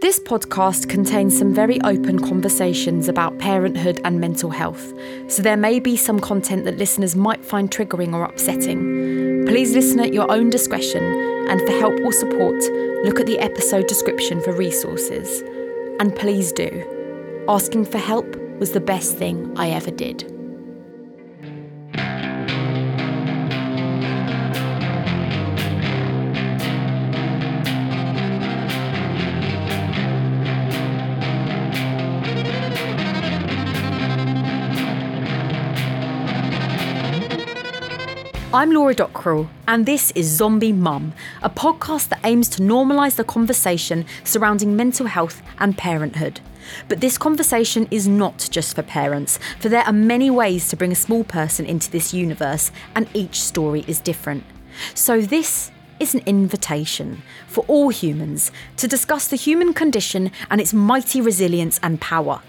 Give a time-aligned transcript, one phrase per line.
[0.00, 4.94] This podcast contains some very open conversations about parenthood and mental health,
[5.28, 9.44] so there may be some content that listeners might find triggering or upsetting.
[9.46, 11.04] Please listen at your own discretion,
[11.50, 12.62] and for help or support,
[13.04, 15.42] look at the episode description for resources.
[16.00, 17.44] And please do.
[17.46, 20.29] Asking for help was the best thing I ever did.
[38.52, 43.22] I'm Laura Dockrill, and this is Zombie Mum, a podcast that aims to normalise the
[43.22, 46.40] conversation surrounding mental health and parenthood.
[46.88, 50.90] But this conversation is not just for parents, for there are many ways to bring
[50.90, 54.42] a small person into this universe, and each story is different.
[54.94, 55.70] So, this
[56.00, 61.78] is an invitation for all humans to discuss the human condition and its mighty resilience
[61.84, 62.42] and power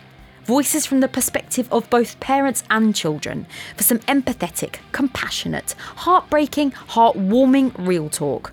[0.45, 7.73] voices from the perspective of both parents and children for some empathetic, compassionate, heartbreaking, heartwarming
[7.77, 8.51] real talk.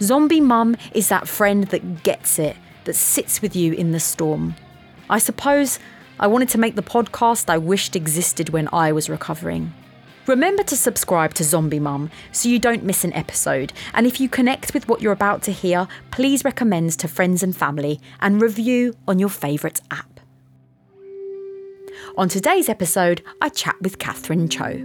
[0.00, 4.54] Zombie Mum is that friend that gets it, that sits with you in the storm.
[5.08, 5.78] I suppose
[6.18, 9.72] I wanted to make the podcast I wished existed when I was recovering.
[10.26, 13.72] Remember to subscribe to Zombie Mum so you don't miss an episode.
[13.94, 17.56] And if you connect with what you're about to hear, please recommend to friends and
[17.56, 20.15] family and review on your favourite app.
[22.18, 24.82] On today's episode, I chat with Catherine Cho.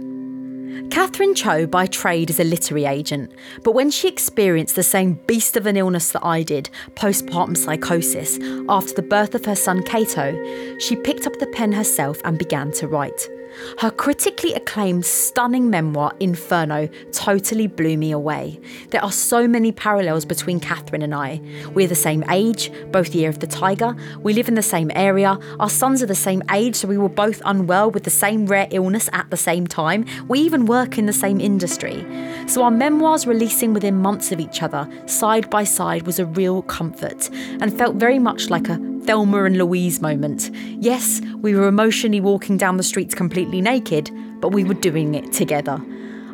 [0.90, 3.32] Catherine Cho by trade is a literary agent,
[3.64, 8.38] but when she experienced the same beast of an illness that I did, postpartum psychosis,
[8.68, 12.70] after the birth of her son Cato, she picked up the pen herself and began
[12.72, 13.30] to write.
[13.78, 18.60] Her critically acclaimed, stunning memoir, Inferno, totally blew me away.
[18.90, 21.40] There are so many parallels between Catherine and I.
[21.74, 25.38] We're the same age, both year of the tiger, we live in the same area,
[25.60, 28.68] our sons are the same age, so we were both unwell with the same rare
[28.70, 30.04] illness at the same time.
[30.28, 32.06] We even work in the same industry.
[32.46, 36.62] So our memoirs releasing within months of each other, side by side, was a real
[36.62, 37.30] comfort
[37.60, 40.50] and felt very much like a Thelma and Louise moment.
[40.78, 45.32] Yes, we were emotionally walking down the streets completely naked, but we were doing it
[45.32, 45.80] together.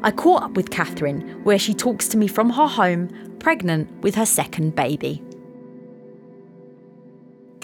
[0.02, 3.08] I caught up with Catherine, where she talks to me from her home,
[3.40, 5.22] pregnant with her second baby.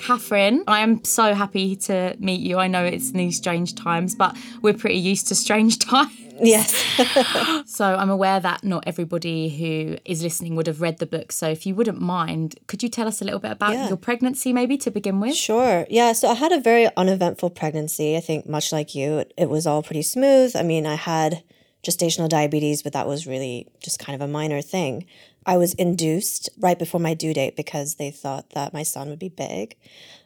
[0.05, 2.59] Catherine, I am so happy to meet you.
[2.59, 6.13] I know it's in these strange times, but we're pretty used to strange times.
[6.43, 6.75] Yes.
[7.67, 11.33] so I'm aware that not everybody who is listening would have read the book.
[11.33, 13.89] So if you wouldn't mind, could you tell us a little bit about yeah.
[13.89, 15.37] your pregnancy, maybe to begin with?
[15.37, 15.87] Sure.
[15.89, 16.13] Yeah.
[16.13, 18.15] So I had a very uneventful pregnancy.
[18.15, 20.55] I think, much like you, it, it was all pretty smooth.
[20.55, 21.43] I mean, I had
[21.83, 25.07] gestational diabetes, but that was really just kind of a minor thing.
[25.47, 29.19] I was induced right before my due date because they thought that my son would
[29.19, 29.77] be big.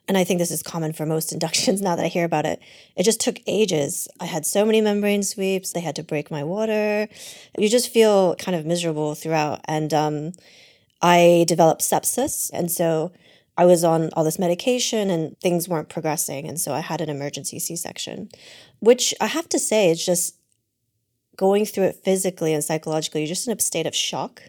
[0.06, 2.60] And I think this is common for most inductions now that I hear about it.
[2.96, 4.08] It just took ages.
[4.20, 5.72] I had so many membrane sweeps.
[5.72, 7.08] They had to break my water.
[7.58, 9.60] You just feel kind of miserable throughout.
[9.66, 10.32] And um,
[11.02, 12.50] I developed sepsis.
[12.52, 13.12] And so
[13.56, 16.48] I was on all this medication and things weren't progressing.
[16.48, 18.30] And so I had an emergency C section,
[18.78, 20.36] which I have to say is just
[21.36, 23.22] going through it physically and psychologically.
[23.22, 24.42] You're just in a state of shock.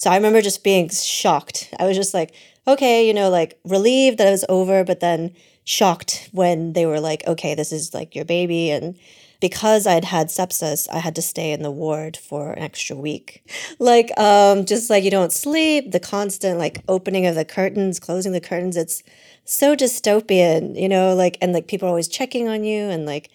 [0.00, 1.74] So I remember just being shocked.
[1.78, 2.32] I was just like,
[2.66, 5.34] okay, you know, like relieved that it was over, but then
[5.64, 8.70] shocked when they were like, okay, this is like your baby.
[8.70, 8.98] And
[9.42, 13.44] because I'd had sepsis, I had to stay in the ward for an extra week.
[13.78, 18.32] Like, um, just like you don't sleep, the constant like opening of the curtains, closing
[18.32, 19.02] the curtains, it's
[19.44, 23.30] so dystopian, you know, like, and like people are always checking on you and like,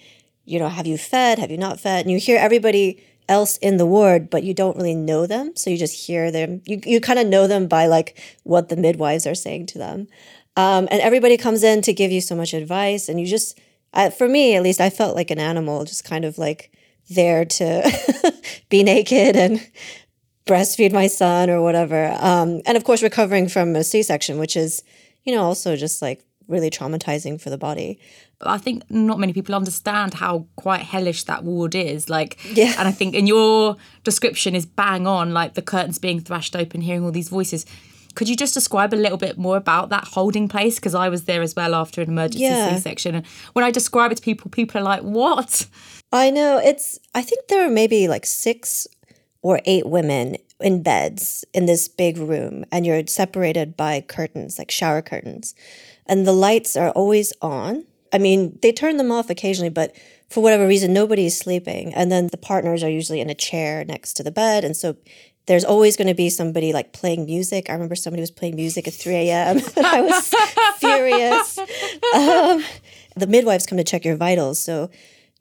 [0.46, 1.40] you know, have you fed?
[1.40, 2.06] Have you not fed?
[2.06, 5.56] And you hear everybody else in the ward, but you don't really know them.
[5.56, 6.62] So you just hear them.
[6.66, 10.08] You, you kind of know them by like what the midwives are saying to them.
[10.58, 13.10] Um, and everybody comes in to give you so much advice.
[13.10, 13.60] And you just,
[13.94, 16.72] I, for me at least, I felt like an animal, just kind of like
[17.10, 18.34] there to
[18.70, 19.66] be naked and
[20.46, 22.16] breastfeed my son or whatever.
[22.20, 24.84] Um, and of course, recovering from a C section, which is,
[25.24, 28.00] you know, also just like really traumatizing for the body.
[28.40, 32.10] But I think not many people understand how quite hellish that ward is.
[32.10, 32.74] Like, yeah.
[32.78, 36.82] And I think in your description is bang on, like the curtains being thrashed open,
[36.82, 37.66] hearing all these voices.
[38.16, 40.76] Could you just describe a little bit more about that holding place?
[40.76, 42.76] Because I was there as well after an emergency yeah.
[42.76, 43.16] C-section.
[43.16, 45.68] And when I describe it to people, people are like, "What?"
[46.14, 46.98] I know it's.
[47.14, 48.88] I think there are maybe like six
[49.42, 54.72] or eight women in beds in this big room, and you're separated by curtains, like
[54.72, 55.54] shower curtains,
[56.06, 57.86] and the lights are always on
[58.16, 59.94] I mean, they turn them off occasionally, but
[60.30, 61.94] for whatever reason, nobody's sleeping.
[61.94, 64.64] And then the partners are usually in a chair next to the bed.
[64.64, 64.96] And so
[65.48, 67.70] there's always going to be somebody like playing music.
[67.70, 69.58] I remember somebody was playing music at 3 a.m.
[69.58, 70.34] and I was
[70.78, 71.58] furious.
[72.16, 72.64] Um,
[73.18, 74.64] the midwives come to check your vitals.
[74.64, 74.90] So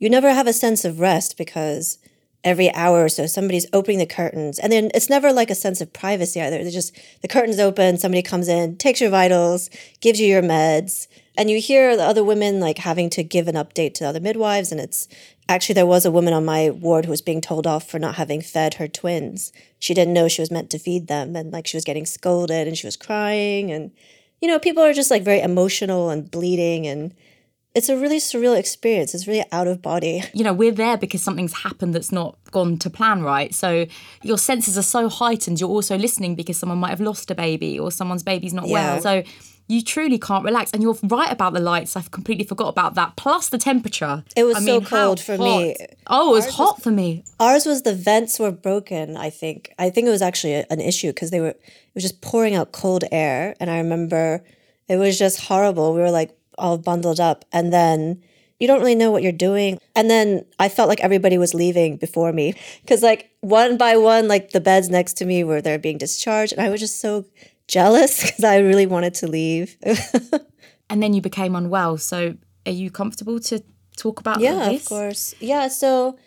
[0.01, 1.99] you never have a sense of rest because
[2.45, 4.59] every hour or so somebody's opening the curtains.
[4.59, 6.63] And then it's never like a sense of privacy either.
[6.63, 9.71] They're just the curtains open, somebody comes in, takes your vitals,
[10.01, 11.09] gives you your meds.
[11.37, 14.21] And you hear the other women like having to give an update to the other
[14.21, 14.71] midwives.
[14.71, 15.09] And it's
[15.49, 18.15] actually, there was a woman on my ward who was being told off for not
[18.15, 19.53] having fed her twins.
[19.81, 21.35] She didn't know she was meant to feed them.
[21.35, 23.73] And like she was getting scolded and she was crying.
[23.73, 23.91] And,
[24.41, 26.87] you know, people are just like very emotional and bleeding.
[26.87, 27.13] And
[27.75, 29.15] it's a really surreal experience.
[29.15, 30.23] It's really out of body.
[30.33, 33.53] You know, we're there because something's happened that's not gone to plan, right?
[33.55, 33.87] So
[34.23, 35.61] your senses are so heightened.
[35.61, 38.73] You're also listening because someone might have lost a baby or someone's baby's not Yeah.
[38.95, 39.01] well.
[39.01, 39.23] So
[39.67, 40.71] you truly can't relax.
[40.73, 41.97] And you're right about the lights.
[41.97, 43.17] I've completely forgot about that.
[43.17, 44.23] Plus the temperature.
[44.37, 45.75] It was I so mean, cold for me.
[46.07, 47.25] Oh, it was Ours hot for me.
[47.41, 49.73] Ours was the vents were broken, I think.
[49.79, 52.71] I think it was actually an issue because they were, it was just pouring out
[52.73, 53.57] cold air.
[53.59, 54.45] And I remember
[54.87, 55.95] it was just horrible.
[55.95, 57.45] We were like all bundled up.
[57.53, 58.23] And then
[58.61, 59.79] you don't really know what you're doing.
[59.95, 64.29] And then I felt like everybody was leaving before me because, like, one by one,
[64.29, 66.53] like the beds next to me were they're being discharged.
[66.53, 67.25] And I was just so
[67.69, 69.77] jealous because I really wanted to leave.
[70.91, 71.99] And then you became unwell.
[71.99, 72.37] So
[72.67, 73.63] are you comfortable to
[73.97, 75.35] talk about Yeah, of course.
[75.41, 76.19] Yeah, so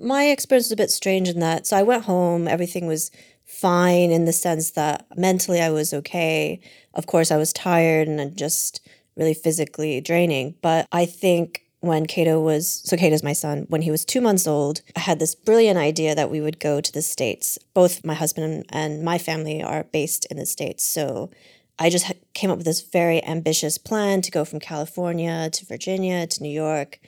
[0.00, 1.66] my experience was a bit strange in that.
[1.66, 3.10] So I went home, everything was
[3.44, 6.60] fine in the sense that mentally I was okay.
[6.94, 8.80] Of course, I was tired and just
[9.16, 10.54] really physically draining.
[10.62, 14.46] But I think when Cato was, so Cato's my son, when he was two months
[14.46, 17.58] old, I had this brilliant idea that we would go to the States.
[17.74, 20.84] Both my husband and my family are based in the States.
[20.84, 21.30] So
[21.78, 26.26] I just came up with this very ambitious plan to go from California to Virginia
[26.28, 27.00] to New York.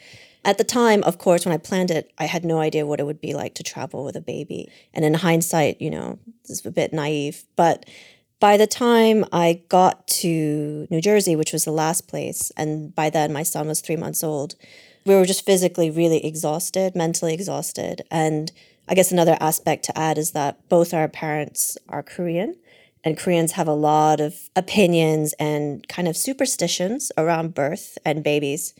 [0.45, 3.07] At the time, of course, when I planned it, I had no idea what it
[3.07, 4.69] would be like to travel with a baby.
[4.93, 7.45] And in hindsight, you know, this is a bit naive.
[7.55, 7.87] But
[8.45, 13.09] by the time I got to New Jersey, which was the last place, and by
[13.09, 14.55] then my son was three months old,
[15.07, 18.03] we were just physically really exhausted, mentally exhausted.
[18.11, 18.53] And
[18.87, 22.55] I guess another aspect to add is that both our parents are Korean
[23.03, 28.75] and Koreans have a lot of opinions and kind of superstitions around birth and babies.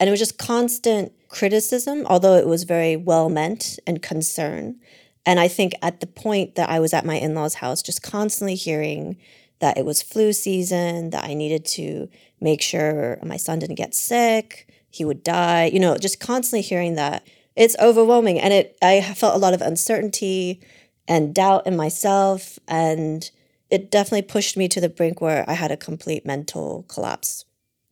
[0.00, 4.80] And it was just constant criticism, although it was very well meant and concern.
[5.26, 8.02] And I think at the point that I was at my in law's house, just
[8.02, 9.16] constantly hearing
[9.60, 12.08] that it was flu season, that I needed to
[12.40, 16.94] make sure my son didn't get sick, he would die, you know, just constantly hearing
[16.94, 17.26] that.
[17.56, 18.38] It's overwhelming.
[18.38, 20.60] And it I felt a lot of uncertainty
[21.08, 22.58] and doubt in myself.
[22.68, 23.28] And
[23.70, 27.44] it definitely pushed me to the brink where I had a complete mental collapse.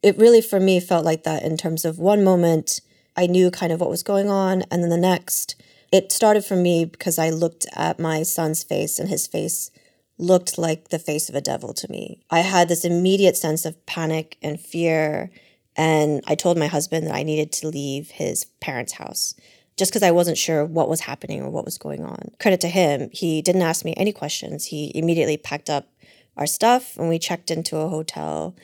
[0.02, 2.80] It really, for me, felt like that in terms of one moment,
[3.16, 4.62] I knew kind of what was going on.
[4.70, 5.60] And then the next,
[5.92, 9.70] it started for me because I looked at my son's face and his face
[10.18, 12.20] looked like the face of a devil to me.
[12.30, 15.30] I had this immediate sense of panic and fear.
[15.76, 19.34] And I told my husband that I needed to leave his parents' house
[19.76, 22.30] just because I wasn't sure what was happening or what was going on.
[22.38, 24.66] Credit to him, he didn't ask me any questions.
[24.66, 25.88] He immediately packed up
[26.36, 28.54] our stuff and we checked into a hotel.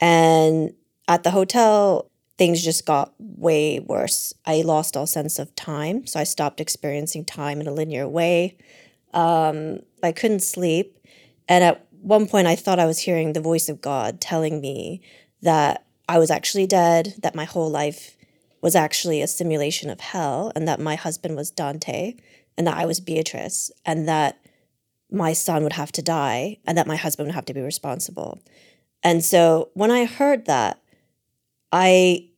[0.00, 0.74] And
[1.08, 2.10] at the hotel,
[2.42, 4.34] things just got way worse.
[4.44, 6.08] I lost all sense of time.
[6.08, 8.56] So I stopped experiencing time in a linear way.
[9.14, 10.98] Um, I couldn't sleep.
[11.48, 15.02] And at one point, I thought I was hearing the voice of God telling me
[15.42, 18.16] that I was actually dead, that my whole life
[18.60, 22.16] was actually a simulation of hell, and that my husband was Dante,
[22.58, 24.44] and that I was Beatrice, and that
[25.12, 28.40] my son would have to die, and that my husband would have to be responsible.
[29.04, 30.80] And so when I heard that,
[31.70, 32.28] I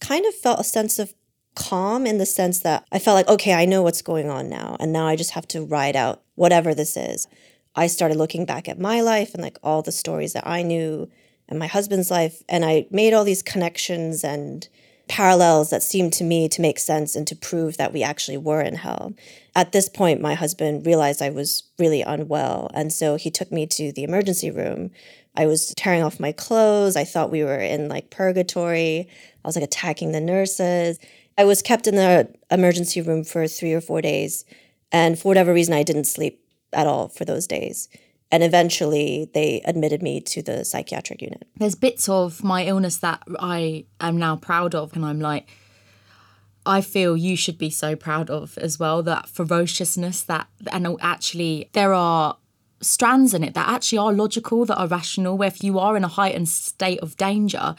[0.00, 1.14] kind of felt a sense of
[1.54, 4.76] calm in the sense that I felt like, okay, I know what's going on now.
[4.78, 7.26] And now I just have to ride out whatever this is.
[7.74, 11.10] I started looking back at my life and like all the stories that I knew
[11.48, 12.42] and my husband's life.
[12.48, 14.68] And I made all these connections and
[15.08, 18.60] parallels that seemed to me to make sense and to prove that we actually were
[18.60, 19.14] in hell.
[19.56, 22.70] At this point, my husband realized I was really unwell.
[22.74, 24.90] And so he took me to the emergency room.
[25.38, 26.96] I was tearing off my clothes.
[26.96, 29.08] I thought we were in like purgatory.
[29.44, 30.98] I was like attacking the nurses.
[31.38, 34.44] I was kept in the emergency room for three or four days.
[34.90, 36.42] And for whatever reason, I didn't sleep
[36.72, 37.88] at all for those days.
[38.32, 41.46] And eventually, they admitted me to the psychiatric unit.
[41.56, 45.48] There's bits of my illness that I am now proud of, and I'm like,
[46.66, 49.02] I feel you should be so proud of as well.
[49.02, 52.36] That ferociousness, that and oh, actually there are
[52.80, 55.36] strands in it that actually are logical, that are rational.
[55.36, 57.74] Where if you are in a heightened state of danger,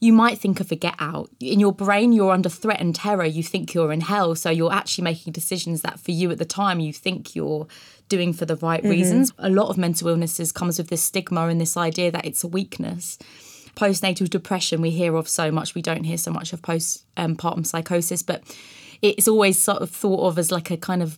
[0.00, 1.30] you might think of a get out.
[1.38, 3.24] In your brain, you're under threat and terror.
[3.24, 4.34] You think you're in hell.
[4.34, 7.68] So you're actually making decisions that for you at the time, you think you're
[8.08, 8.90] doing for the right mm-hmm.
[8.90, 9.32] reasons.
[9.38, 12.48] A lot of mental illnesses comes with this stigma and this idea that it's a
[12.48, 13.16] weakness.
[13.76, 15.74] Postnatal depression, we hear of so much.
[15.74, 18.42] We don't hear so much of postpartum um, psychosis, but
[19.02, 21.16] it's always sort of thought of as like a kind of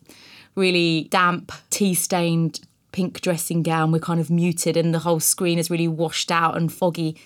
[0.55, 2.61] really damp, tea stained
[2.95, 3.93] pink dressing gown.
[3.93, 7.17] We're kind of muted and the whole screen is really washed out and foggy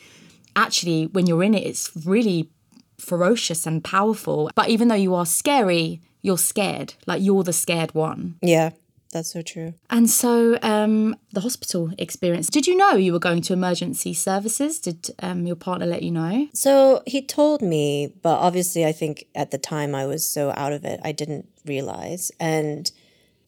[0.59, 2.51] actually, when you're in it, it's really
[2.99, 4.51] ferocious and powerful.
[4.55, 6.95] But even though you are scary, you're scared.
[7.07, 8.37] Like you're the scared one.
[8.43, 8.71] Yeah.
[9.11, 9.73] That's so true.
[9.89, 12.51] And so, um, the hospital experience.
[12.51, 14.79] Did you know you were going to emergency services?
[14.79, 16.47] Did um, your partner let you know?
[16.53, 20.75] So he told me, but obviously, I think at the time I was so out
[20.75, 22.31] of it, I didn't realize.
[22.39, 22.93] And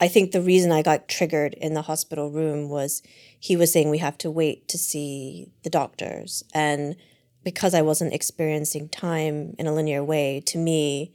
[0.00, 3.02] I think the reason I got triggered in the hospital room was
[3.38, 6.42] he was saying we have to wait to see the doctors.
[6.54, 6.97] And
[7.45, 11.12] because I wasn't experiencing time in a linear way, to me,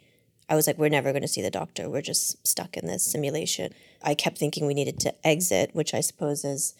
[0.48, 1.90] I was like, we're never going to see the doctor.
[1.90, 3.74] We're just stuck in this simulation.
[4.04, 6.76] I kept thinking we needed to exit, which I suppose is,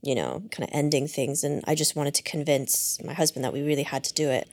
[0.00, 1.44] you know, kind of ending things.
[1.44, 4.48] And I just wanted to convince my husband that we really had to do it.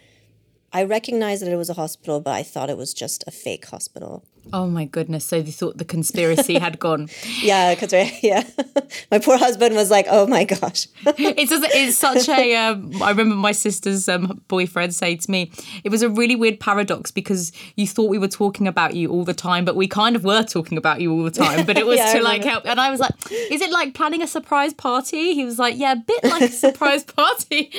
[0.74, 3.66] I recognized that it was a hospital, but I thought it was just a fake
[3.68, 4.26] hospital.
[4.52, 5.26] Oh my goodness!
[5.26, 7.10] So they thought the conspiracy had gone.
[7.42, 7.94] yeah, because
[8.24, 8.44] yeah,
[9.12, 12.56] my poor husband was like, "Oh my gosh!" it's it's such a.
[12.56, 15.52] Um, I remember my sister's um, boyfriend saying to me,
[15.84, 19.24] "It was a really weird paradox because you thought we were talking about you all
[19.24, 21.86] the time, but we kind of were talking about you all the time, but it
[21.86, 24.74] was yeah, to like help." And I was like, "Is it like planning a surprise
[24.74, 27.72] party?" He was like, "Yeah, a bit like a surprise party."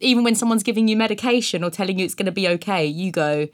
[0.00, 3.10] Even when someone's giving you medication or telling you it's going to be okay, you
[3.10, 3.48] go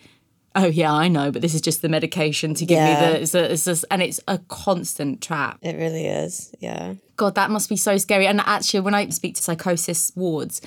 [0.54, 2.87] oh yeah, I know, but this is just the medication to give yeah.
[2.87, 5.58] me the, it's a, it's a, and it's a constant trap.
[5.62, 6.54] It really is.
[6.61, 6.94] Yeah.
[7.16, 8.26] God, that must be so scary.
[8.26, 10.61] And actually, when I speak to psychosis wards,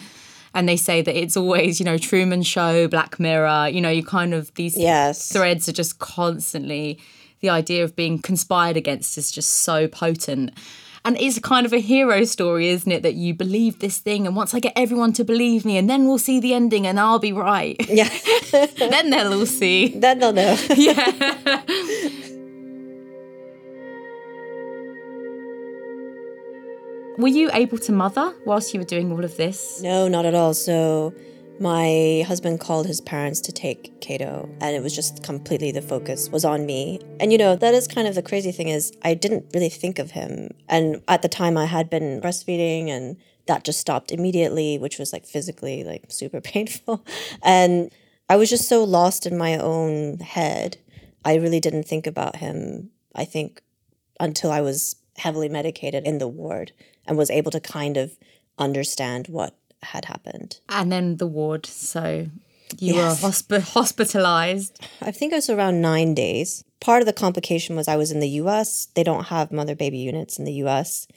[0.54, 4.04] and they say that it's always, you know, Truman Show, Black Mirror, you know, you
[4.04, 5.32] kind of these yes.
[5.32, 7.00] threads are just constantly
[7.42, 10.58] the idea of being conspired against is just so potent.
[11.08, 13.02] And it's kind of a hero story, isn't it?
[13.02, 16.06] That you believe this thing, and once I get everyone to believe me, and then
[16.06, 17.78] we'll see the ending, and I'll be right.
[17.88, 18.10] Yeah.
[18.52, 19.88] then they'll all see.
[20.08, 20.58] Then they'll know.
[20.76, 21.62] yeah.
[27.18, 29.82] Were you able to mother whilst you were doing all of this?
[29.82, 30.54] No, not at all.
[30.54, 31.14] So
[31.60, 36.30] my husband called his parents to take Cato and it was just completely the focus
[36.30, 37.00] was on me.
[37.20, 40.00] And you know, that is kind of the crazy thing is I didn't really think
[40.00, 40.52] of him.
[40.70, 45.12] And at the time I had been breastfeeding and that just stopped immediately, which was
[45.14, 47.06] like physically like super painful.
[47.44, 47.92] And
[48.30, 50.78] I was just so lost in my own head.
[51.24, 53.62] I really didn't think about him, I think,
[54.20, 56.72] until I was heavily medicated in the ward
[57.06, 58.18] and was able to kind of
[58.58, 60.60] understand what had happened.
[60.70, 61.66] And then the ward.
[61.66, 62.28] So
[62.80, 63.22] you yes.
[63.22, 64.80] were hosp- hospitalized.
[65.02, 66.64] I think it was around nine days.
[66.80, 68.88] Part of the complication was I was in the US.
[68.96, 71.08] They don't have mother baby units in the US.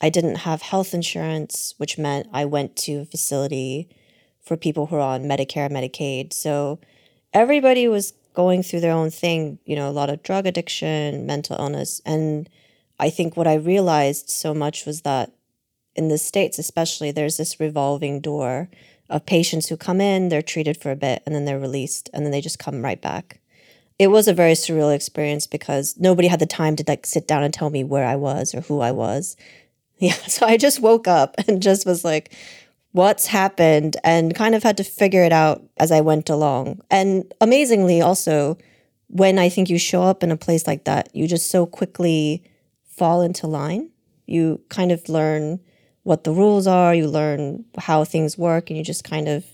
[0.00, 3.88] I didn't have health insurance, which meant I went to a facility
[4.40, 6.32] for people who are on Medicare, Medicaid.
[6.32, 6.78] So
[7.32, 11.56] everybody was going through their own thing, you know, a lot of drug addiction, mental
[11.58, 12.00] illness.
[12.06, 12.48] And
[13.00, 15.32] I think what I realized so much was that
[15.94, 18.68] in the States, especially, there's this revolving door
[19.10, 22.24] of patients who come in, they're treated for a bit, and then they're released, and
[22.24, 23.40] then they just come right back.
[23.98, 27.42] It was a very surreal experience because nobody had the time to like sit down
[27.42, 29.36] and tell me where I was or who I was.
[30.00, 32.32] Yeah, so I just woke up and just was like,
[32.92, 36.80] what's happened and kind of had to figure it out as I went along.
[36.88, 38.58] And amazingly, also,
[39.08, 42.44] when I think you show up in a place like that, you just so quickly
[42.84, 43.90] fall into line.
[44.26, 45.60] You kind of learn
[46.08, 49.44] what the rules are, you learn how things work, and you just kind of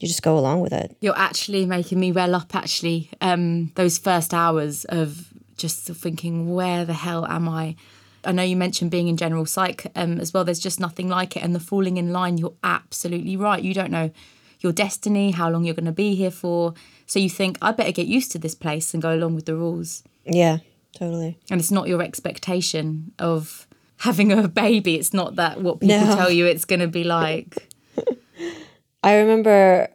[0.00, 0.96] you just go along with it.
[1.00, 2.52] You're actually making me well up.
[2.52, 7.76] Actually, um, those first hours of just thinking, where the hell am I?
[8.24, 10.44] I know you mentioned being in general psych um, as well.
[10.44, 12.38] There's just nothing like it, and the falling in line.
[12.38, 13.62] You're absolutely right.
[13.62, 14.10] You don't know
[14.58, 16.74] your destiny, how long you're going to be here for.
[17.06, 19.54] So you think, I better get used to this place and go along with the
[19.54, 20.02] rules.
[20.24, 20.58] Yeah,
[20.92, 21.38] totally.
[21.50, 23.68] And it's not your expectation of
[24.04, 24.96] having a baby.
[24.96, 26.14] It's not that what people no.
[26.14, 27.56] tell you it's going to be like.
[29.02, 29.88] I remember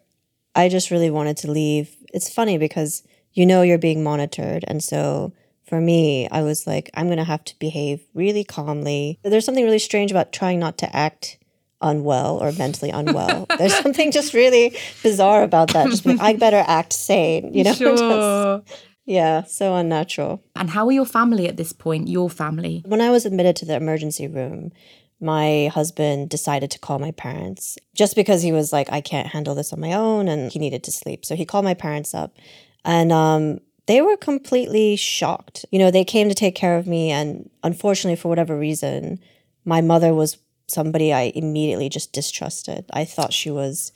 [0.56, 1.96] I just really wanted to leave.
[2.12, 4.66] It's funny because you know you're being monitored.
[4.68, 5.32] And so
[5.68, 9.20] for me, I was like, I'm going to have to behave really calmly.
[9.22, 11.38] There's something really strange about trying not to act
[11.80, 13.46] unwell or mentally unwell.
[13.58, 15.88] There's something just really bizarre about that.
[15.88, 17.74] Just like, I better act sane, you know?
[17.80, 18.63] Sure.
[18.66, 20.44] just, yeah, so unnatural.
[20.56, 22.08] And how were your family at this point?
[22.08, 22.84] Your family?
[22.86, 24.72] When I was admitted to the emergency room,
[25.20, 29.56] my husband decided to call my parents just because he was like, I can't handle
[29.56, 31.25] this on my own and he needed to sleep.
[31.25, 32.38] So he called my parents up
[32.86, 35.66] and um, they were completely shocked.
[35.72, 37.10] You know, they came to take care of me.
[37.10, 39.20] And unfortunately, for whatever reason,
[39.66, 40.38] my mother was
[40.68, 42.86] somebody I immediately just distrusted.
[42.94, 43.92] I thought she was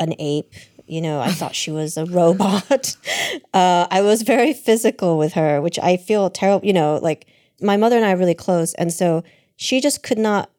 [0.00, 0.52] an ape.
[0.90, 2.96] You know, I thought she was a robot.
[3.54, 6.66] uh, I was very physical with her, which I feel terrible.
[6.66, 7.26] You know, like
[7.60, 8.74] my mother and I are really close.
[8.74, 9.22] And so
[9.54, 10.50] she just could not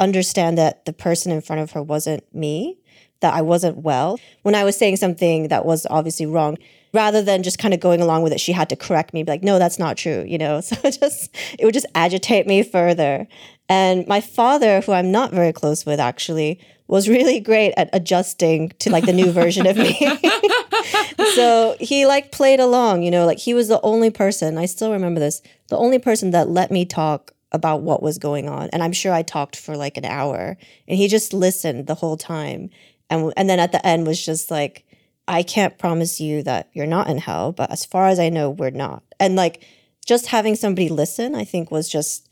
[0.00, 2.78] understand that the person in front of her wasn't me,
[3.20, 4.18] that I wasn't well.
[4.42, 6.56] When I was saying something that was obviously wrong,
[6.92, 9.32] rather than just kind of going along with it, she had to correct me, be
[9.32, 10.60] like, no, that's not true, you know?
[10.68, 13.26] So it just, it would just agitate me further.
[13.68, 18.70] And my father, who I'm not very close with actually, was really great at adjusting
[18.78, 19.94] to like the new version of me.
[21.34, 24.92] so he like played along, you know, like he was the only person, I still
[24.92, 28.68] remember this, the only person that let me talk about what was going on.
[28.72, 30.56] And I'm sure I talked for like an hour
[30.86, 32.70] and he just listened the whole time.
[33.10, 34.84] And, and then at the end was just like,
[35.26, 38.50] I can't promise you that you're not in hell, but as far as I know,
[38.50, 39.02] we're not.
[39.20, 39.62] And like
[40.06, 42.28] just having somebody listen, I think was just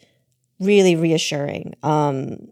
[0.59, 1.75] really reassuring.
[1.83, 2.49] Um,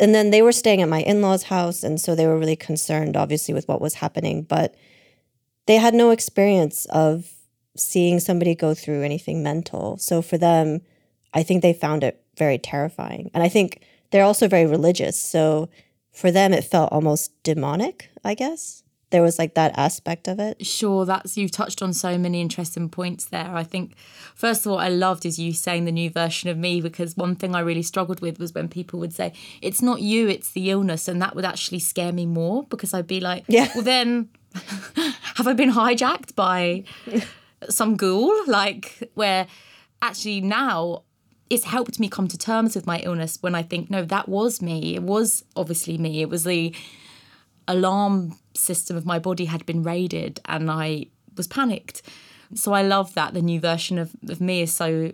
[0.00, 1.84] and then they were staying at my in law's house.
[1.84, 4.42] And so they were really concerned, obviously, with what was happening.
[4.42, 4.74] But
[5.66, 7.30] they had no experience of
[7.76, 9.96] seeing somebody go through anything mental.
[9.98, 10.80] So for them,
[11.32, 13.30] I think they found it very terrifying.
[13.34, 15.18] And I think they're also very religious.
[15.18, 15.68] So
[16.14, 18.82] for them, it felt almost demonic, I guess.
[19.10, 20.64] There was like that aspect of it.
[20.64, 23.50] Sure, that's you've touched on so many interesting points there.
[23.54, 23.94] I think,
[24.34, 27.36] first of all, I loved is you saying the new version of me because one
[27.36, 30.70] thing I really struggled with was when people would say, it's not you, it's the
[30.70, 31.06] illness.
[31.06, 33.68] And that would actually scare me more because I'd be like, yeah.
[33.74, 34.30] well, then
[35.36, 36.84] have I been hijacked by
[37.68, 38.34] some ghoul?
[38.46, 39.46] Like, where
[40.02, 41.02] actually now
[41.54, 44.60] it's helped me come to terms with my illness when I think, no, that was
[44.60, 44.94] me.
[44.94, 46.20] It was obviously me.
[46.20, 46.74] It was the
[47.66, 51.06] alarm system of my body had been raided and I
[51.36, 52.02] was panicked.
[52.54, 55.12] So I love that the new version of, of me is so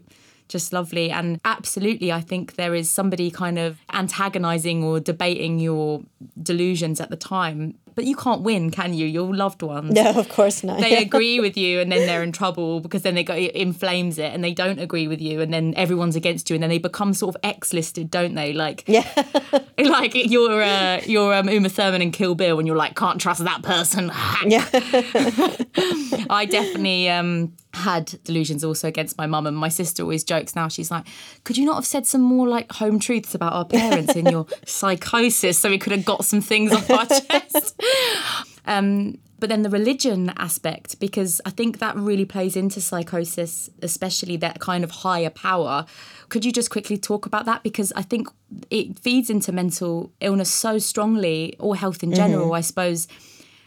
[0.48, 1.10] just lovely.
[1.10, 6.02] And absolutely, I think there is somebody kind of antagonizing or debating your
[6.42, 7.78] delusions at the time.
[8.00, 9.04] But you can't win, can you?
[9.04, 9.92] Your loved ones.
[9.92, 10.80] No, of course not.
[10.80, 14.16] They agree with you and then they're in trouble because then they go it inflames
[14.16, 16.78] it and they don't agree with you and then everyone's against you and then they
[16.78, 18.54] become sort of X listed, don't they?
[18.54, 19.06] Like Yeah.
[19.78, 23.44] like you're uh, you're um, Uma Thurman and Kill Bill and you're like, can't trust
[23.44, 24.06] that person.
[24.46, 24.66] yeah.
[26.30, 30.66] I definitely um had delusions also against my mum and my sister always jokes now
[30.66, 31.06] she's like
[31.44, 34.46] could you not have said some more like home truths about our parents in your
[34.66, 37.80] psychosis so we could have got some things off our chest?
[38.66, 44.36] Um, but then the religion aspect because i think that really plays into psychosis especially
[44.36, 45.86] that kind of higher power.
[46.28, 47.62] Could you just quickly talk about that?
[47.62, 48.28] Because i think
[48.70, 52.54] it feeds into mental illness so strongly or health in general mm-hmm.
[52.54, 53.08] i suppose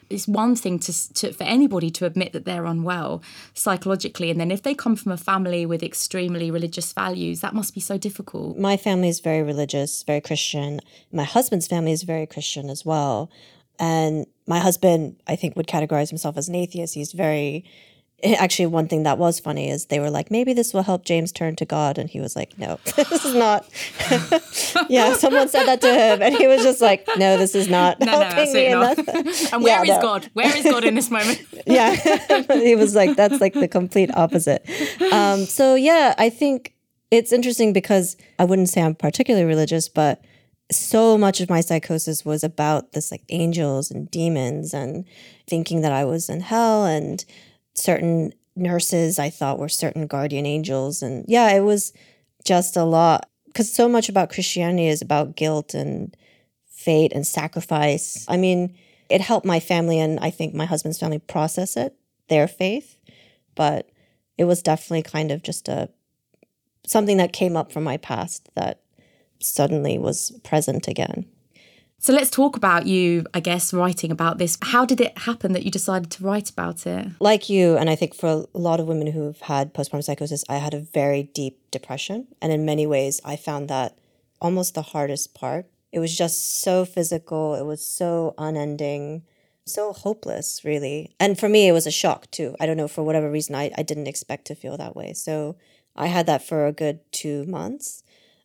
[0.09, 3.21] it's one thing to, to, for anybody to admit that they're unwell
[3.53, 7.73] psychologically and then if they come from a family with extremely religious values that must
[7.73, 8.57] be so difficult.
[8.57, 10.79] My family is very religious very christian.
[11.11, 13.29] My husband's family is very christian as well.
[13.79, 16.93] And my husband i think would categorize himself as an atheist.
[16.93, 17.65] He's very
[18.23, 21.31] actually one thing that was funny is they were like maybe this will help james
[21.31, 23.67] turn to god and he was like no this is not.
[24.89, 27.99] Yeah someone said that to him and he was just like no this is not
[27.99, 28.97] no, helping no, me not.
[29.53, 30.01] and where yeah, is no.
[30.01, 30.29] god?
[30.33, 31.41] Where is god in this moment?
[31.65, 31.95] Yeah
[32.53, 34.67] he was like that's like the complete opposite.
[35.11, 36.73] Um, so yeah i think
[37.11, 40.23] it's interesting because i wouldn't say i'm particularly religious but
[40.71, 45.05] so much of my psychosis was about this like angels and demons and
[45.47, 47.25] thinking that i was in hell and
[47.75, 51.01] certain nurses I thought were certain guardian angels.
[51.01, 51.93] And yeah, it was
[52.43, 56.15] just a lot because so much about Christianity is about guilt and
[56.67, 58.25] fate and sacrifice.
[58.27, 58.75] I mean,
[59.09, 61.95] it helped my family and I think my husband's family process it,
[62.29, 62.97] their faith,
[63.55, 63.89] but
[64.37, 65.89] it was definitely kind of just a
[66.85, 68.81] something that came up from my past that
[69.39, 71.25] suddenly was present again.
[72.03, 74.57] So let's talk about you, I guess, writing about this.
[74.61, 77.07] How did it happen that you decided to write about it?
[77.21, 80.57] Like you, and I think for a lot of women who've had postpartum psychosis, I
[80.57, 82.27] had a very deep depression.
[82.41, 83.97] And in many ways, I found that
[84.41, 85.65] almost the hardest part.
[85.93, 89.23] It was just so physical, it was so unending,
[89.65, 91.15] so hopeless, really.
[91.21, 92.53] And for me, it was a shock too.
[92.59, 95.13] I don't know, for whatever reason, I, I didn't expect to feel that way.
[95.13, 95.55] So
[95.95, 98.03] I had that for a good two months.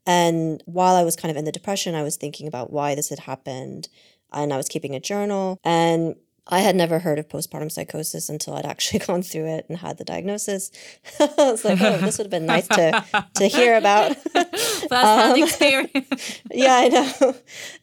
[0.08, 3.10] And while I was kind of in the depression, I was thinking about why this
[3.10, 3.90] had happened.
[4.32, 5.60] And I was keeping a journal.
[5.62, 6.16] And
[6.46, 9.98] I had never heard of postpartum psychosis until I'd actually gone through it and had
[9.98, 10.70] the diagnosis.
[11.20, 14.16] I was like, oh, this would have been nice to to hear about.
[14.34, 16.40] Hand um, experience.
[16.50, 17.36] yeah, I know.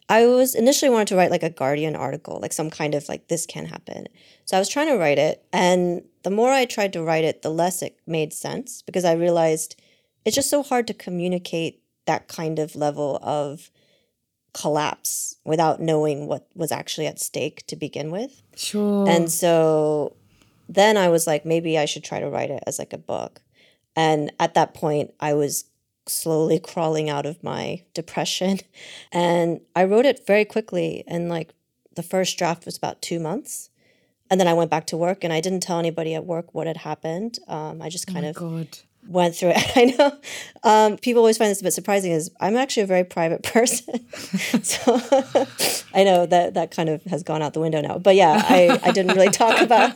[0.10, 3.28] I was initially wanted to write like a Guardian article, like some kind of like
[3.28, 4.08] this can happen.
[4.46, 7.44] So I was trying to write it, and the more I tried to write it,
[7.44, 9.80] the less it made sense because I realized
[10.26, 13.70] it's just so hard to communicate that kind of level of
[14.54, 18.42] collapse without knowing what was actually at stake to begin with.
[18.56, 19.08] Sure.
[19.08, 20.16] And so
[20.70, 23.42] then I was like, maybe I should try to write it as like a book.
[23.96, 25.66] And at that point, I was
[26.08, 28.60] slowly crawling out of my depression.
[29.12, 31.04] And I wrote it very quickly.
[31.08, 31.54] And like
[31.96, 33.70] the first draft was about two months.
[34.30, 36.68] And then I went back to work and I didn't tell anybody at work what
[36.68, 37.40] had happened.
[37.48, 38.80] Um, I just kind oh of God.
[39.08, 39.72] Went through it.
[39.78, 40.18] I know
[40.64, 42.12] um, people always find this a bit surprising.
[42.12, 44.12] Is I'm actually a very private person,
[44.64, 44.94] so
[45.94, 47.98] I know that that kind of has gone out the window now.
[47.98, 49.96] But yeah, I, I didn't really talk about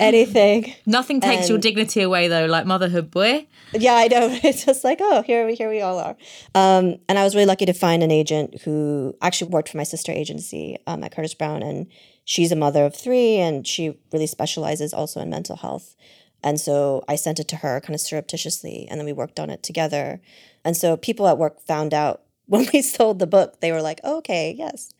[0.00, 0.74] anything.
[0.86, 3.46] Nothing takes your dignity away though, like motherhood, boy.
[3.72, 4.38] Yeah, I know.
[4.44, 6.16] It's just like oh, here we here we all are.
[6.54, 9.84] Um, and I was really lucky to find an agent who actually worked for my
[9.84, 11.86] sister agency um, at Curtis Brown, and
[12.24, 15.96] she's a mother of three, and she really specializes also in mental health.
[16.44, 19.48] And so I sent it to her kind of surreptitiously, and then we worked on
[19.48, 20.20] it together.
[20.62, 24.00] And so people at work found out when we sold the book, they were like,
[24.04, 24.92] oh, okay, yes.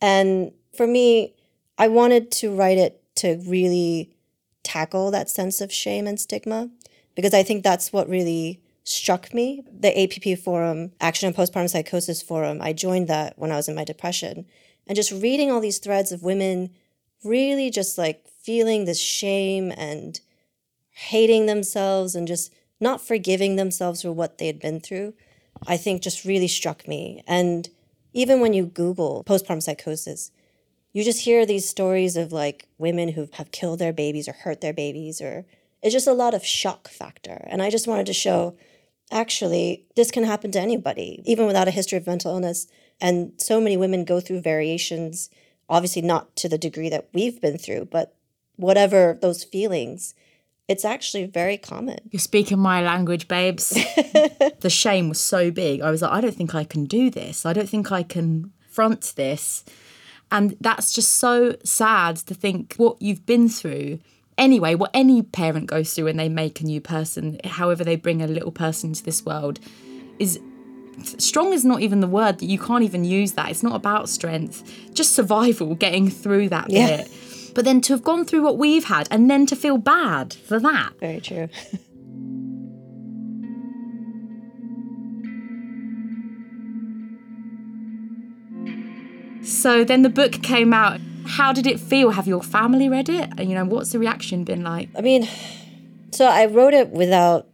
[0.00, 1.34] And for me,
[1.76, 4.14] I wanted to write it to really
[4.62, 6.70] tackle that sense of shame and stigma
[7.16, 9.64] because I think that's what really struck me.
[9.70, 13.74] The APP forum, Action on Postpartum Psychosis forum, I joined that when I was in
[13.74, 14.46] my depression.
[14.86, 16.70] And just reading all these threads of women
[17.24, 20.20] really just like feeling this shame and
[20.92, 25.14] hating themselves and just not forgiving themselves for what they had been through,
[25.66, 27.22] I think just really struck me.
[27.26, 27.68] And
[28.12, 30.30] even when you Google postpartum psychosis,
[30.92, 34.60] you just hear these stories of like women who have killed their babies or hurt
[34.60, 35.46] their babies, or
[35.82, 37.46] it's just a lot of shock factor.
[37.46, 38.56] And I just wanted to show
[39.10, 42.66] actually, this can happen to anybody, even without a history of mental illness.
[43.00, 45.28] And so many women go through variations,
[45.68, 48.16] obviously not to the degree that we've been through, but
[48.56, 50.14] whatever those feelings,
[50.72, 51.98] it's actually very common.
[52.10, 53.70] You're speaking my language, babes.
[54.60, 55.80] the shame was so big.
[55.82, 57.46] I was like, I don't think I can do this.
[57.46, 59.64] I don't think I can front this.
[60.30, 63.98] And that's just so sad to think what you've been through.
[64.38, 68.22] Anyway, what any parent goes through when they make a new person, however they bring
[68.22, 69.60] a little person into this world,
[70.18, 70.40] is
[71.18, 73.50] strong is not even the word that you can't even use that.
[73.50, 74.62] It's not about strength,
[74.94, 76.96] just survival, getting through that Yeah.
[76.96, 77.10] bit.
[77.54, 80.58] But then to have gone through what we've had and then to feel bad for
[80.60, 80.92] that.
[81.00, 81.48] Very true.
[89.42, 91.00] So then the book came out.
[91.26, 92.10] How did it feel?
[92.10, 93.28] Have your family read it?
[93.36, 94.88] And you know, what's the reaction been like?
[94.96, 95.28] I mean,
[96.12, 97.48] so I wrote it without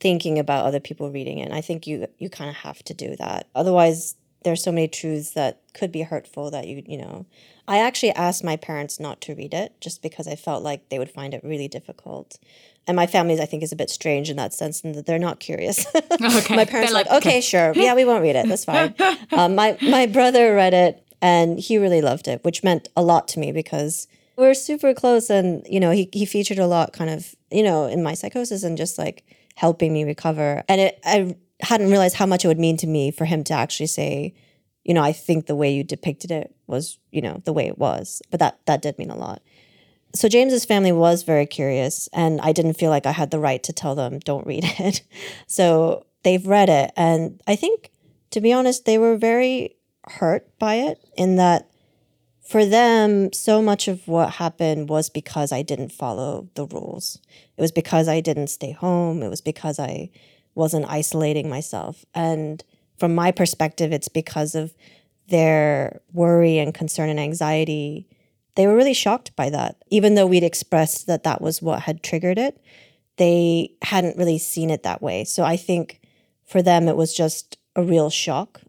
[0.00, 1.44] thinking about other people reading it.
[1.44, 3.48] And I think you you kind of have to do that.
[3.54, 7.26] Otherwise, there's so many truths that could be hurtful that you you know.
[7.68, 10.98] I actually asked my parents not to read it just because I felt like they
[10.98, 12.38] would find it really difficult.
[12.88, 15.18] And my family, I think, is a bit strange in that sense, in that they're
[15.18, 15.86] not curious.
[16.22, 16.56] Okay.
[16.56, 18.48] my parents are like, okay, sure, yeah, we won't read it.
[18.48, 18.94] That's fine.
[19.32, 23.28] um, my my brother read it and he really loved it, which meant a lot
[23.28, 27.10] to me because we're super close, and you know, he he featured a lot, kind
[27.10, 29.24] of, you know, in my psychosis and just like
[29.54, 30.64] helping me recover.
[30.68, 33.54] And it, I hadn't realized how much it would mean to me for him to
[33.54, 34.34] actually say,
[34.84, 37.78] you know, I think the way you depicted it was, you know, the way it
[37.78, 38.20] was.
[38.30, 39.42] But that that did mean a lot
[40.14, 43.62] so James's family was very curious, and I didn't feel like I had the right
[43.62, 45.02] to tell them don't read it.
[45.46, 47.90] So they've read it, and I think,
[48.30, 49.76] to be honest, they were very
[50.08, 50.98] hurt by it.
[51.16, 51.70] In that,
[52.46, 57.18] for them, so much of what happened was because I didn't follow the rules.
[57.56, 59.22] It was because I didn't stay home.
[59.22, 60.10] It was because I
[60.54, 62.62] wasn't isolating myself, and
[62.98, 64.74] from my perspective, it's because of
[65.28, 68.06] their worry and concern and anxiety
[68.54, 69.76] they were really shocked by that.
[69.90, 72.60] Even though we'd expressed that that was what had triggered it,
[73.16, 75.24] they hadn't really seen it that way.
[75.24, 76.00] So I think
[76.44, 78.60] for them, it was just a real shock.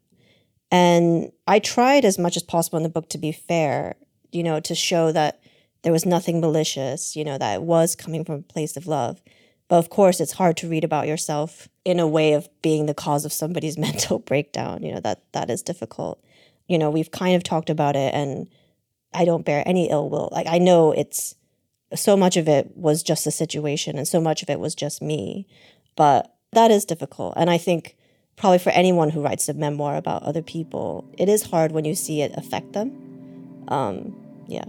[0.71, 3.95] And I tried as much as possible in the book to be fair,
[4.31, 5.41] you know, to show that
[5.83, 9.21] there was nothing malicious, you know, that it was coming from a place of love.
[9.73, 12.93] But of course, it's hard to read about yourself in a way of being the
[12.93, 14.83] cause of somebody's mental breakdown.
[14.83, 16.23] You know, that that is difficult.
[16.67, 18.47] You know, we've kind of talked about it and
[19.15, 20.29] I don't bear any ill will.
[20.31, 21.33] Like I know it's
[21.95, 25.01] so much of it was just the situation and so much of it was just
[25.01, 25.47] me.
[25.95, 27.33] But that is difficult.
[27.35, 27.95] And I think
[28.35, 31.95] probably for anyone who writes a memoir about other people, it is hard when you
[31.95, 33.65] see it affect them.
[33.69, 34.15] Um,
[34.47, 34.65] yeah.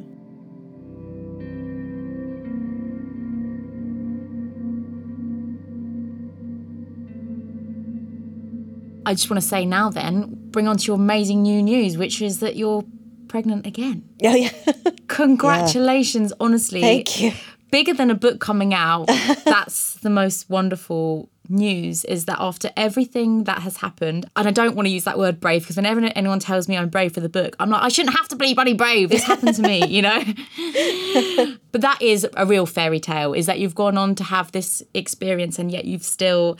[9.06, 12.22] I just want to say now then, bring on to your amazing new news, which
[12.22, 12.84] is that you're
[13.28, 14.08] pregnant again.
[14.24, 14.50] Oh, yeah.
[15.08, 16.80] Congratulations, honestly.
[16.80, 17.32] Thank you.
[17.70, 19.06] Bigger than a book coming out.
[19.44, 24.74] That's the most wonderful news is that after everything that has happened, and I don't
[24.74, 27.28] want to use that word brave because whenever anyone tells me I'm brave for the
[27.28, 29.10] book, I'm like, I shouldn't have to be bloody brave.
[29.10, 30.22] This happened to me, you know?
[31.72, 34.82] but that is a real fairy tale, is that you've gone on to have this
[34.94, 36.56] experience and yet you've still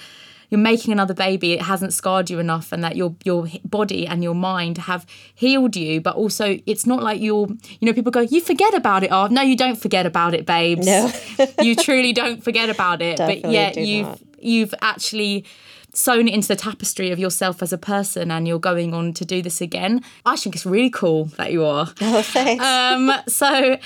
[0.50, 4.22] you're making another baby it hasn't scarred you enough and that your your body and
[4.22, 6.00] your mind have healed you.
[6.00, 7.48] But also it's not like you're
[7.80, 10.46] you know people go you forget about it oh no you don't forget about it
[10.46, 10.86] babes.
[10.86, 11.10] No.
[11.62, 14.20] you truly don't forget about it Definitely but yet you've not.
[14.38, 15.44] you've actually
[15.92, 19.24] sewn it into the tapestry of yourself as a person and you're going on to
[19.24, 20.02] do this again.
[20.26, 21.86] I think it's really cool that you are.
[22.00, 22.64] Oh, thanks.
[22.64, 23.78] um so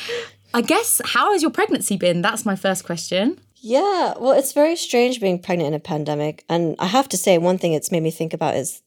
[0.55, 2.23] i guess how has your pregnancy been?
[2.23, 6.45] That's my first question Yeah, well, it's very strange being pregnant in a pandemic.
[6.49, 8.83] And I have to say, one thing it's made me think about is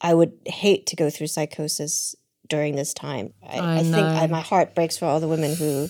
[0.00, 2.14] I would hate to go through psychosis
[2.48, 3.32] during this time.
[3.46, 3.96] I, I I, think.
[3.96, 5.88] I, my heart breaks for all the women who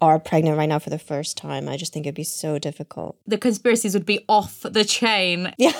[0.00, 1.68] are pregnant right now for the first time.
[1.68, 3.16] I just think it'd be so difficult.
[3.26, 5.72] the conspiracies would be off the chain Yeah.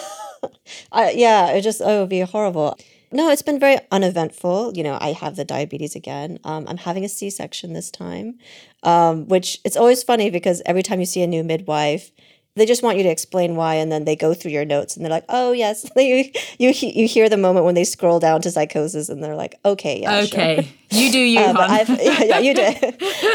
[0.92, 2.78] I, yeah, it just, oh, it would be horrible.
[3.14, 4.72] No, it's been very uneventful.
[4.74, 6.40] You know, I have the diabetes again.
[6.42, 8.40] Um, I'm having a C section this time,
[8.82, 12.10] um, which it's always funny because every time you see a new midwife,
[12.56, 15.04] they just want you to explain why, and then they go through your notes and
[15.04, 18.50] they're like, "Oh yes," you you you hear the moment when they scroll down to
[18.50, 21.70] psychosis and they're like, "Okay, yeah, sure." okay you do you Uh, but.
[21.70, 22.78] I've yeah, yeah, you did.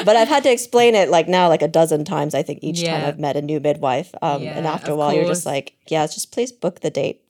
[0.05, 2.33] but I've had to explain it like now like a dozen times.
[2.33, 4.13] I think each time I've met a new midwife.
[4.21, 7.21] Um, and after a while, you're just like, yeah, just please book the date.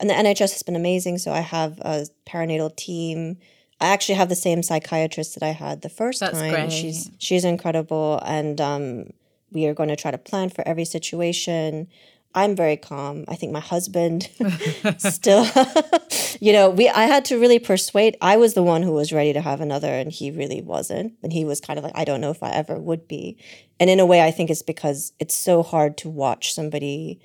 [0.00, 1.18] and the NHS has been amazing.
[1.18, 3.38] So I have a perinatal team.
[3.80, 6.50] I actually have the same psychiatrist that I had the first That's time.
[6.50, 6.72] great.
[6.72, 9.10] She's she's incredible, and um,
[9.54, 11.88] we are going to try to plan for every situation.
[12.34, 13.24] I'm very calm.
[13.28, 14.28] I think my husband
[14.98, 15.46] still
[16.40, 19.32] you know, we I had to really persuade I was the one who was ready
[19.32, 21.14] to have another and he really wasn't.
[21.22, 23.38] And he was kind of like, I don't know if I ever would be.
[23.78, 27.20] And in a way I think it's because it's so hard to watch somebody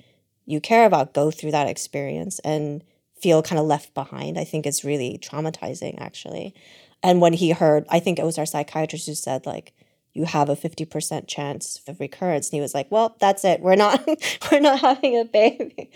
[0.46, 2.82] you care about go through that experience and
[3.20, 4.38] feel kind of left behind.
[4.38, 6.54] I think it's really traumatizing actually.
[7.02, 9.72] And when he heard, I think it was our psychiatrist who said like
[10.12, 12.48] you have a 50% chance of recurrence.
[12.48, 13.60] And he was like well that's it.
[13.60, 14.06] We're not
[14.52, 15.90] we're not having a baby.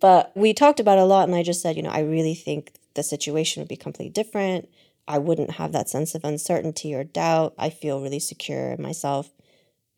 [0.00, 2.34] But we talked about it a lot and i just said you know i really
[2.34, 4.68] think the situation would be completely different.
[5.06, 7.54] I wouldn't have that sense of uncertainty or doubt.
[7.58, 9.30] I feel really secure in myself.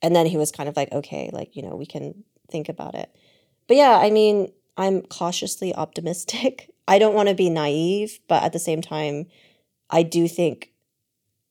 [0.03, 2.95] And then he was kind of like okay like you know we can think about
[2.95, 3.15] it.
[3.69, 6.71] But yeah i mean i'm cautiously optimistic.
[6.89, 9.27] I don't want to be naive but at the same time
[9.91, 10.70] i do think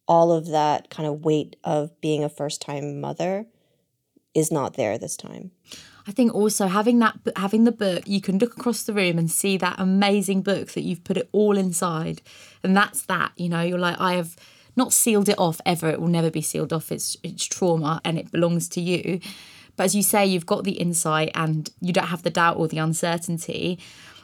[0.10, 3.46] all of that kind of weight of being a first time mother
[4.34, 5.52] is not there this time.
[6.08, 9.30] I think also having that having the book, you can look across the room and
[9.30, 12.24] see that amazing book that you've put it all inside,
[12.64, 13.32] and that's that.
[13.36, 14.36] You know, you're like, I have
[14.76, 15.90] not sealed it off ever.
[15.90, 16.92] It will never be sealed off.
[16.92, 19.20] It's it's trauma and it belongs to you.
[19.76, 22.68] But as you say, you've got the insight and you don't have the doubt or
[22.68, 23.80] the uncertainty.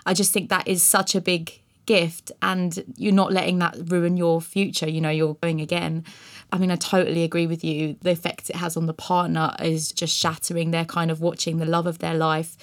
[0.06, 4.18] I just think that is such a big gift and you're not letting that ruin
[4.18, 6.04] your future you know you're going again.
[6.52, 7.96] I mean i totally agree with you.
[8.02, 10.72] The effect it has on the partner is just shattering.
[10.72, 12.56] They're kind of watching the love of their life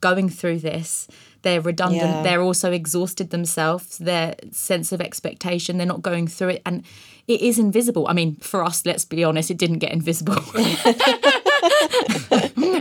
[0.00, 1.08] going through this.
[1.42, 2.02] They're redundant.
[2.16, 2.22] Yeah.
[2.22, 3.98] they're also exhausted themselves.
[3.98, 6.62] Their sense of expectation they're not going through it.
[6.66, 6.82] And
[7.26, 8.06] it is invisible.
[8.08, 10.36] I mean for us let's be honest it didn't get invisible.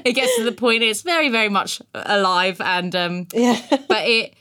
[0.08, 3.60] It gets to the point it's very very much alive and um Yeah.
[3.88, 4.36] but it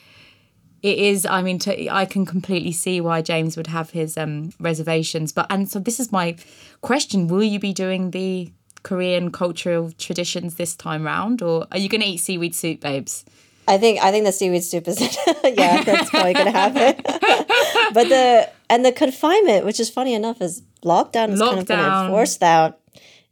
[0.84, 4.52] it is i mean to, i can completely see why james would have his um
[4.60, 6.36] reservations but and so this is my
[6.82, 11.88] question will you be doing the korean cultural traditions this time round or are you
[11.88, 13.24] going to eat seaweed soup babes
[13.66, 15.00] I think I think the seaweed soup is
[15.44, 17.02] yeah, that's probably gonna happen.
[17.94, 22.04] but the and the confinement, which is funny enough, is lockdown is kind of Lockdown.
[22.04, 22.78] enforced out.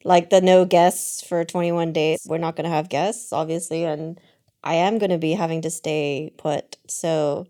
[0.04, 2.24] Like the no guests for twenty one days.
[2.26, 4.18] We're not gonna have guests, obviously, and
[4.64, 6.76] I am gonna be having to stay put.
[6.88, 7.46] So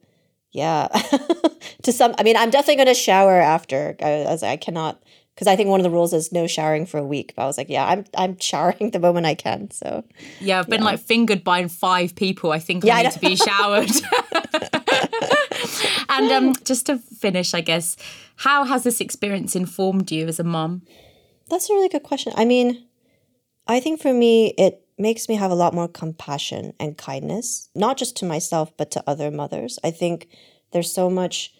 [0.50, 0.88] yeah.
[1.82, 5.02] to some I mean I'm definitely gonna shower after I, as I cannot
[5.34, 7.32] because I think one of the rules is no showering for a week.
[7.34, 9.70] But I was like, yeah, I'm I'm showering the moment I can.
[9.70, 10.04] So
[10.40, 13.14] yeah i've been like fingered by five people i think Yeah, i I need know.
[13.14, 13.90] to be showered
[16.08, 17.96] and um just to finish i guess
[18.36, 20.82] how has this experience informed you as a mom?
[21.48, 22.32] That's a really good question.
[22.34, 22.84] I mean,
[23.68, 27.96] I think for me, it makes me have a lot more compassion and kindness, not
[27.96, 29.78] just to myself, but to other mothers.
[29.82, 30.28] I think
[30.72, 31.54] there's so much,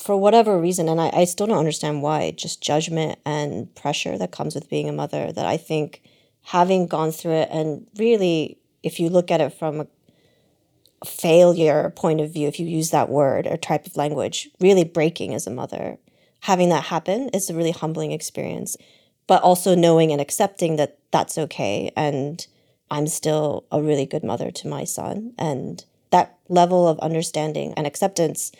[0.00, 4.32] for whatever reason, and I, I still don't understand why, just judgment and pressure that
[4.32, 6.02] comes with being a mother that I think
[6.42, 9.86] having gone through it, and really, if you look at it from a,
[11.04, 15.34] failure point of view, if you use that word or type of language, really breaking
[15.34, 15.98] as a mother.
[16.40, 18.76] Having that happen is a really humbling experience,
[19.32, 21.90] but also knowing and accepting that that's okay.
[21.96, 22.46] And
[22.90, 25.32] I'm still a really good mother to my son.
[25.38, 28.52] And that level of understanding and acceptance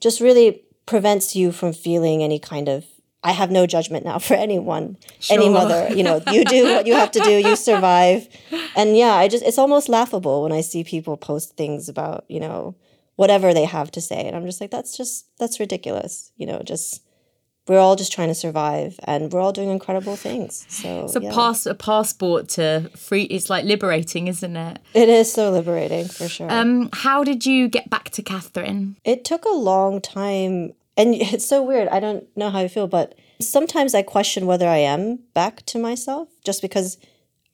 [0.00, 2.84] just really prevents you from feeling any kind of
[3.24, 5.38] I have no judgment now for anyone, sure.
[5.38, 5.88] any mother.
[5.88, 8.28] You know, you do what you have to do, you survive.
[8.76, 12.38] And yeah, I just, it's almost laughable when I see people post things about, you
[12.38, 12.74] know,
[13.16, 14.26] whatever they have to say.
[14.26, 16.32] And I'm just like, that's just, that's ridiculous.
[16.36, 17.00] You know, just,
[17.68, 20.64] we're all just trying to survive and we're all doing incredible things.
[20.68, 21.32] So it's a yeah.
[21.32, 24.78] pass a passport to free it's like liberating, isn't it?
[24.94, 26.50] It is so liberating for sure.
[26.50, 28.96] Um how did you get back to Catherine?
[29.04, 31.88] It took a long time and it's so weird.
[31.88, 35.78] I don't know how I feel, but sometimes I question whether I am back to
[35.78, 36.98] myself just because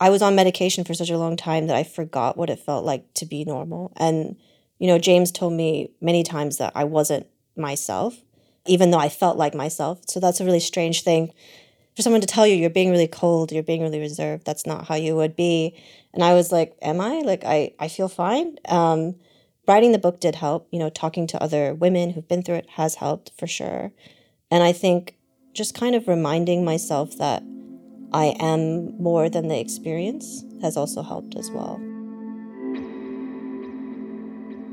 [0.01, 2.85] I was on medication for such a long time that I forgot what it felt
[2.85, 3.93] like to be normal.
[3.97, 4.37] And
[4.79, 8.17] you know, James told me many times that I wasn't myself
[8.69, 10.01] even though I felt like myself.
[10.07, 11.33] So that's a really strange thing
[11.99, 14.47] for someone to tell you you're being really cold, you're being really reserved.
[14.47, 15.77] That's not how you would be.
[16.15, 17.23] And I was like, am I?
[17.23, 18.57] Like I I feel fine.
[18.69, 19.17] Um,
[19.67, 20.69] writing the book did help.
[20.71, 23.91] You know, talking to other women who've been through it has helped for sure.
[24.49, 25.17] And I think
[25.55, 27.43] just kind of reminding myself that
[28.13, 31.81] I am more than the experience has also helped as well.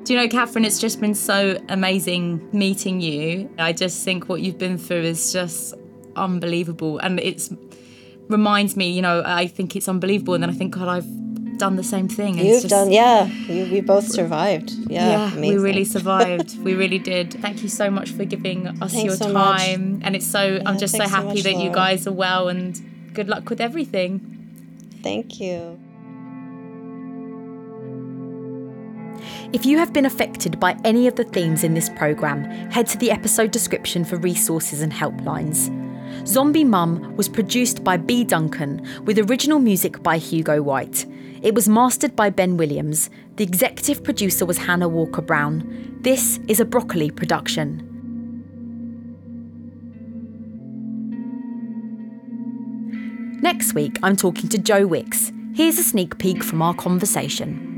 [0.05, 3.49] Do you know, Catherine, it's just been so amazing meeting you.
[3.57, 5.73] I just think what you've been through is just
[6.15, 6.99] unbelievable.
[6.99, 7.51] And it's
[8.27, 10.35] reminds me, you know, I think it's unbelievable.
[10.35, 12.37] And then I think, God, I've done the same thing.
[12.37, 13.27] You've just, done, yeah.
[13.49, 14.69] We, we both survived.
[14.87, 16.55] Yeah, yeah we really survived.
[16.63, 17.33] we really did.
[17.41, 19.93] Thank you so much for giving us thanks your so time.
[19.93, 20.01] Much.
[20.03, 21.65] And it's so, yeah, I'm just so happy so much, that Laura.
[21.65, 24.19] you guys are well and good luck with everything.
[25.01, 25.79] Thank you.
[29.55, 32.97] If you have been affected by any of the themes in this programme, head to
[32.97, 35.71] the episode description for resources and helplines.
[36.27, 41.05] Zombie Mum was produced by Bea Duncan with original music by Hugo White.
[41.41, 43.09] It was mastered by Ben Williams.
[43.37, 45.99] The executive producer was Hana Walker-Brown.
[46.01, 47.79] This is a Broccoli production.
[53.41, 55.31] Next week, I'm talking to Joe Wicks.
[55.53, 57.71] Here's a sneak peek from our conversation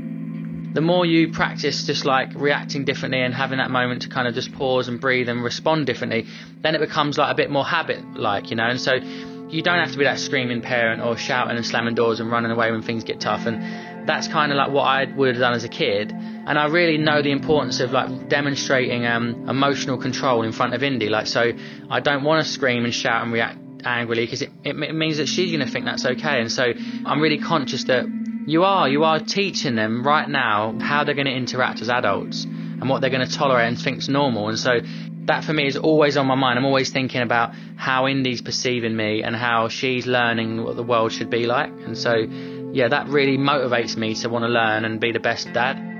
[0.78, 4.34] the more you practice just like reacting differently and having that moment to kind of
[4.34, 6.24] just pause and breathe and respond differently,
[6.62, 8.68] then it becomes like a bit more habit like, you know.
[8.68, 12.20] And so you don't have to be that screaming parent or shouting and slamming doors
[12.20, 13.44] and running away when things get tough.
[13.46, 16.12] And that's kind of like what I would have done as a kid.
[16.12, 20.84] And I really know the importance of like demonstrating um, emotional control in front of
[20.84, 21.08] Indy.
[21.08, 21.54] Like, so
[21.90, 25.26] I don't want to scream and shout and react angrily because it, it means that
[25.26, 26.40] she's going to think that's okay.
[26.40, 26.72] And so
[27.04, 28.06] I'm really conscious that
[28.50, 28.88] you are.
[28.88, 33.00] You are teaching them right now how they're going to interact as adults and what
[33.00, 34.48] they're going to tolerate and think's normal.
[34.48, 34.80] And so
[35.26, 36.58] that for me is always on my mind.
[36.58, 41.12] I'm always thinking about how Indy's perceiving me and how she's learning what the world
[41.12, 41.70] should be like.
[41.70, 42.14] And so,
[42.72, 45.97] yeah, that really motivates me to want to learn and be the best dad.